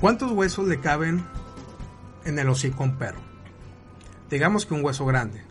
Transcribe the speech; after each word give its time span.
¿Cuántos 0.00 0.30
huesos 0.30 0.68
le 0.68 0.78
caben 0.78 1.24
en 2.24 2.38
el 2.38 2.48
hocico 2.48 2.84
a 2.84 2.86
un 2.86 2.98
perro? 2.98 3.18
Digamos 4.30 4.64
que 4.64 4.74
un 4.74 4.84
hueso 4.84 5.04
grande. 5.04 5.42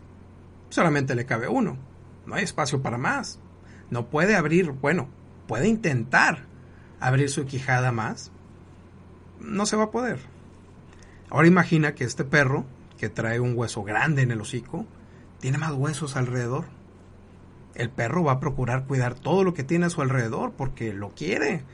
Solamente 0.69 1.15
le 1.15 1.25
cabe 1.25 1.49
uno. 1.49 1.77
No 2.25 2.35
hay 2.35 2.45
espacio 2.45 2.81
para 2.81 2.97
más. 2.97 3.41
No 3.89 4.05
puede 4.09 4.37
abrir, 4.37 4.71
bueno, 4.71 5.09
puede 5.47 5.67
intentar 5.67 6.45
abrir 7.01 7.29
su 7.29 7.45
quijada 7.45 7.91
más. 7.91 8.31
No 9.41 9.65
se 9.65 9.75
va 9.75 9.83
a 9.83 9.91
poder. 9.91 10.19
Ahora 11.29 11.49
imagina 11.49 11.93
que 11.93 12.05
este 12.05 12.23
perro, 12.23 12.65
que 12.97 13.09
trae 13.09 13.41
un 13.41 13.51
hueso 13.53 13.83
grande 13.83 14.21
en 14.21 14.31
el 14.31 14.39
hocico, 14.39 14.85
tiene 15.41 15.57
más 15.57 15.73
huesos 15.73 16.15
alrededor. 16.15 16.67
El 17.75 17.89
perro 17.89 18.23
va 18.23 18.31
a 18.33 18.39
procurar 18.39 18.85
cuidar 18.85 19.13
todo 19.13 19.43
lo 19.43 19.53
que 19.53 19.65
tiene 19.65 19.87
a 19.87 19.89
su 19.89 20.01
alrededor 20.01 20.53
porque 20.53 20.93
lo 20.93 21.09
quiere, 21.09 21.65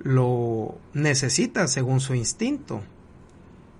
lo 0.00 0.78
necesita 0.92 1.66
según 1.68 2.00
su 2.00 2.14
instinto. 2.14 2.82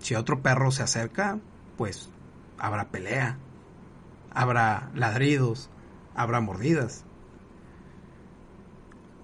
Si 0.00 0.14
otro 0.14 0.42
perro 0.42 0.70
se 0.70 0.82
acerca, 0.82 1.38
pues 1.76 2.10
habrá 2.58 2.88
pelea, 2.88 3.38
habrá 4.32 4.90
ladridos, 4.94 5.70
habrá 6.14 6.40
mordidas. 6.40 7.04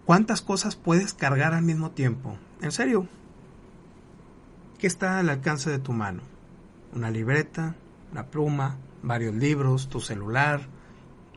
¿Cuántas 0.05 0.43
cosas 0.43 0.77
puedes 0.77 1.15
cargar 1.15 1.55
al 1.55 1.63
mismo 1.63 1.91
tiempo? 1.93 2.37
En 2.61 2.73
serio, 2.73 3.09
¿qué 4.79 4.87
está 4.87 5.19
al 5.19 5.31
alcance 5.31 5.71
de 5.71 5.79
tu 5.79 5.93
mano? 5.93 6.23
Una 6.93 7.11
libreta, 7.11 7.75
una 8.13 8.27
pluma, 8.27 8.77
varios 9.03 9.35
libros, 9.35 9.89
tu 9.89 10.01
celular. 10.01 10.69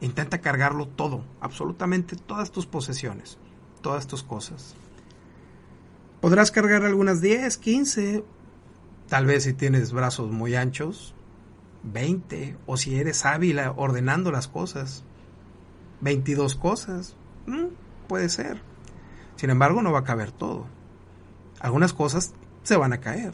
Intenta 0.02 0.42
cargarlo 0.42 0.88
todo, 0.88 1.24
absolutamente 1.42 2.16
todas 2.16 2.52
tus 2.52 2.68
posesiones, 2.68 3.38
todas 3.82 4.06
tus 4.06 4.22
cosas. 4.22 4.76
Podrás 6.28 6.52
cargar 6.52 6.84
algunas 6.84 7.22
10, 7.22 7.58
15, 7.58 8.26
tal 9.08 9.26
vez 9.26 9.46
si 9.46 9.54
tienes 9.54 9.94
brazos 9.94 10.30
muy 10.30 10.56
anchos, 10.56 11.16
20, 11.84 12.58
o 12.66 12.76
si 12.76 13.00
eres 13.00 13.26
hábil 13.26 13.58
ordenando 13.78 14.30
las 14.30 14.50
cosas, 14.50 15.06
22 16.02 16.56
cosas, 16.56 17.16
mm, 17.46 17.68
puede 18.10 18.28
ser. 18.28 18.62
Sin 19.38 19.52
embargo, 19.52 19.82
no 19.82 19.94
va 19.94 20.00
a 20.00 20.04
caber 20.04 20.34
todo. 20.34 20.66
Algunas 21.62 21.94
cosas 21.94 22.34
se 22.62 22.76
van 22.76 22.92
a 22.92 23.00
caer. 23.00 23.34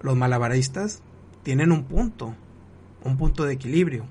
Los 0.00 0.16
malabaristas 0.16 1.02
tienen 1.42 1.70
un 1.70 1.84
punto, 1.84 2.34
un 3.04 3.18
punto 3.18 3.44
de 3.44 3.52
equilibrio. 3.52 4.06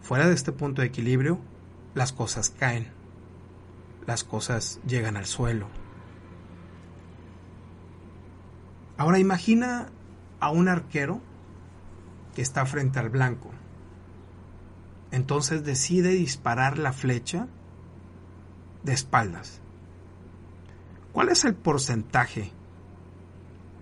Fuera 0.00 0.28
de 0.28 0.34
este 0.34 0.52
punto 0.52 0.80
de 0.80 0.86
equilibrio, 0.86 1.40
las 1.92 2.12
cosas 2.12 2.50
caen. 2.50 2.86
Las 4.06 4.22
cosas 4.22 4.78
llegan 4.86 5.16
al 5.16 5.26
suelo. 5.26 5.66
Ahora 8.96 9.18
imagina 9.18 9.88
a 10.40 10.50
un 10.50 10.68
arquero 10.68 11.20
que 12.34 12.42
está 12.42 12.66
frente 12.66 12.98
al 12.98 13.10
blanco. 13.10 13.50
Entonces 15.10 15.64
decide 15.64 16.10
disparar 16.10 16.78
la 16.78 16.92
flecha 16.92 17.46
de 18.82 18.92
espaldas. 18.92 19.60
¿Cuál 21.12 21.28
es 21.28 21.44
el 21.44 21.54
porcentaje 21.54 22.52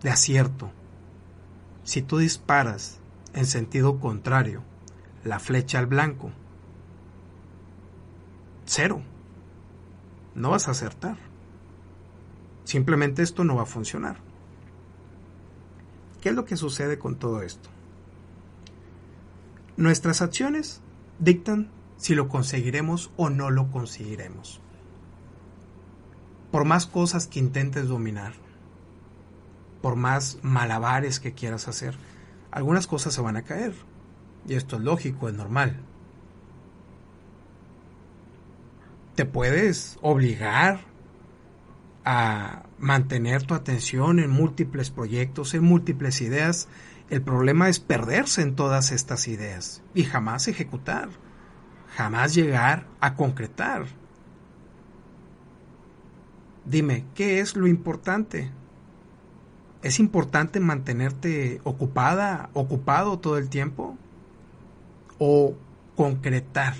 de 0.02 0.10
acierto 0.10 0.70
si 1.84 2.02
tú 2.02 2.18
disparas 2.18 3.00
en 3.34 3.46
sentido 3.46 3.98
contrario 3.98 4.62
la 5.24 5.38
flecha 5.38 5.78
al 5.78 5.86
blanco? 5.86 6.30
Cero. 8.66 9.02
No 10.34 10.50
vas 10.50 10.68
a 10.68 10.72
acertar. 10.72 11.16
Simplemente 12.64 13.22
esto 13.22 13.44
no 13.44 13.56
va 13.56 13.62
a 13.62 13.66
funcionar. 13.66 14.31
¿Qué 16.22 16.28
es 16.28 16.34
lo 16.36 16.44
que 16.44 16.56
sucede 16.56 17.00
con 17.00 17.16
todo 17.16 17.42
esto? 17.42 17.68
Nuestras 19.76 20.22
acciones 20.22 20.80
dictan 21.18 21.68
si 21.96 22.14
lo 22.14 22.28
conseguiremos 22.28 23.10
o 23.16 23.28
no 23.28 23.50
lo 23.50 23.72
conseguiremos. 23.72 24.60
Por 26.52 26.64
más 26.64 26.86
cosas 26.86 27.26
que 27.26 27.40
intentes 27.40 27.88
dominar, 27.88 28.34
por 29.80 29.96
más 29.96 30.38
malabares 30.42 31.18
que 31.18 31.32
quieras 31.32 31.66
hacer, 31.66 31.96
algunas 32.52 32.86
cosas 32.86 33.12
se 33.14 33.20
van 33.20 33.36
a 33.36 33.42
caer. 33.42 33.74
Y 34.46 34.54
esto 34.54 34.76
es 34.76 34.82
lógico, 34.82 35.28
es 35.28 35.34
normal. 35.34 35.80
Te 39.16 39.24
puedes 39.24 39.98
obligar 40.02 40.91
a 42.04 42.64
mantener 42.78 43.44
tu 43.44 43.54
atención 43.54 44.18
en 44.18 44.30
múltiples 44.30 44.90
proyectos, 44.90 45.54
en 45.54 45.64
múltiples 45.64 46.20
ideas. 46.20 46.68
El 47.10 47.22
problema 47.22 47.68
es 47.68 47.78
perderse 47.78 48.42
en 48.42 48.56
todas 48.56 48.90
estas 48.90 49.28
ideas 49.28 49.82
y 49.94 50.04
jamás 50.04 50.48
ejecutar, 50.48 51.10
jamás 51.96 52.34
llegar 52.34 52.86
a 53.00 53.14
concretar. 53.14 53.86
Dime, 56.64 57.04
¿qué 57.14 57.40
es 57.40 57.56
lo 57.56 57.66
importante? 57.66 58.50
¿Es 59.82 59.98
importante 59.98 60.60
mantenerte 60.60 61.60
ocupada, 61.64 62.50
ocupado 62.52 63.18
todo 63.18 63.36
el 63.36 63.48
tiempo? 63.48 63.96
¿O 65.18 65.54
concretar? 65.96 66.74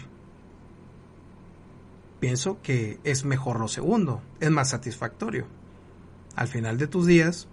Pienso 2.23 2.63
que 2.63 3.01
es 3.03 3.25
mejor 3.25 3.59
lo 3.59 3.67
segundo, 3.67 4.23
es 4.39 4.49
más 4.49 4.71
satisfactorio. 4.71 5.49
Al 6.37 6.47
final 6.47 6.79
de 6.79 6.87
tus 6.87 7.05
días, 7.05 7.49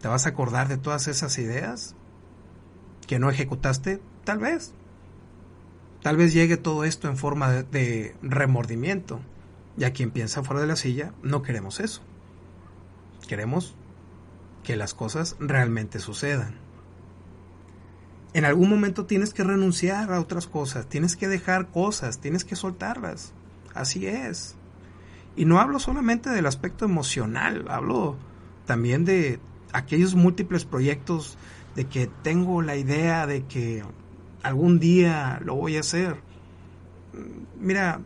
¿te 0.00 0.08
vas 0.08 0.24
a 0.24 0.30
acordar 0.30 0.66
de 0.66 0.78
todas 0.78 1.08
esas 1.08 1.36
ideas 1.36 1.94
que 3.06 3.18
no 3.18 3.28
ejecutaste? 3.28 4.00
Tal 4.24 4.38
vez. 4.38 4.72
Tal 6.02 6.16
vez 6.16 6.32
llegue 6.32 6.56
todo 6.56 6.84
esto 6.84 7.06
en 7.08 7.18
forma 7.18 7.52
de, 7.52 8.16
remordimiento. 8.22 9.20
Y 9.76 9.84
a 9.84 9.92
quien 9.92 10.10
piensa 10.10 10.42
fuera 10.42 10.62
de 10.62 10.68
la 10.68 10.76
silla, 10.76 11.12
no 11.22 11.42
queremos 11.42 11.78
eso. 11.78 12.00
Queremos 13.28 13.76
que 14.62 14.76
las 14.76 14.94
cosas 14.94 15.36
realmente 15.38 15.98
sucedan. 15.98 16.54
En 18.32 18.46
algún 18.46 18.70
momento 18.70 19.04
tienes 19.04 19.34
que 19.34 19.44
renunciar 19.44 20.10
a 20.14 20.18
otras 20.18 20.46
cosas, 20.46 20.88
tienes 20.88 21.14
que 21.14 21.28
dejar 21.28 21.68
cosas, 21.70 22.20
tienes 22.20 22.46
que 22.46 22.56
soltarlas. 22.56 23.34
Así 23.74 24.06
es. 24.06 24.56
Y 25.36 25.44
no 25.44 25.60
hablo 25.60 25.78
solamente 25.80 26.30
del 26.30 26.46
aspecto 26.46 26.84
emocional, 26.84 27.66
hablo 27.68 28.16
también 28.66 29.04
de 29.04 29.40
aquellos 29.72 30.14
múltiples 30.14 30.64
proyectos 30.64 31.36
de 31.74 31.86
que 31.86 32.08
tengo 32.22 32.62
la 32.62 32.76
idea 32.76 33.26
de 33.26 33.44
que 33.44 33.82
algún 34.42 34.78
día 34.78 35.40
lo 35.44 35.56
voy 35.56 35.76
a 35.76 35.80
hacer. 35.80 36.20
Mira, 37.58 38.00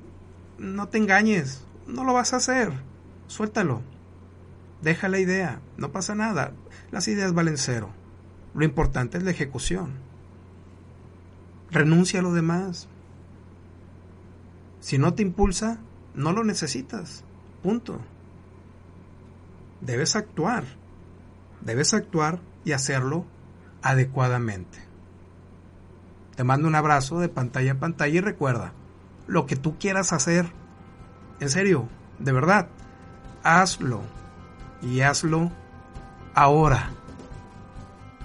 no 0.59 0.89
te 0.89 0.99
engañes, 0.99 1.65
no 1.87 2.05
lo 2.05 2.15
vas 2.15 2.33
a 2.33 2.37
hacer. 2.37 2.73
Suéltalo. 3.27 3.83
Deja 4.81 5.09
la 5.09 5.19
idea, 5.19 5.61
no 5.77 5.93
pasa 5.93 6.15
nada. 6.15 6.53
Las 6.91 7.09
ideas 7.09 7.34
valen 7.34 7.59
cero. 7.59 7.91
Lo 8.55 8.65
importante 8.65 9.19
es 9.19 9.25
la 9.25 9.33
ejecución. 9.33 9.93
Renuncia 11.71 12.21
a 12.21 12.23
lo 12.23 12.33
demás. 12.33 12.89
Si 14.81 14.99
no 14.99 15.15
te 15.15 15.22
impulsa, 15.22 15.81
no 16.15 16.33
lo 16.33 16.44
necesitas. 16.44 17.25
Punto. 17.62 18.00
Debes 19.81 20.16
actuar. 20.16 20.65
Debes 21.61 21.94
actuar 21.94 22.41
y 22.65 22.72
hacerlo 22.72 23.25
adecuadamente. 23.83 24.78
Te 26.37 26.44
mando 26.44 26.69
un 26.69 26.75
abrazo 26.75 27.19
de 27.19 27.28
pantalla 27.28 27.72
a 27.72 27.78
pantalla 27.80 28.15
y 28.15 28.21
recuerda, 28.21 28.72
lo 29.27 29.47
que 29.47 29.57
tú 29.57 29.77
quieras 29.78 30.13
hacer, 30.13 30.53
en 31.41 31.51
serio, 31.51 31.89
de 32.19 32.33
verdad, 32.33 32.69
hazlo. 33.42 34.03
Y 34.80 35.01
hazlo 35.01 35.51
ahora. 36.34 36.91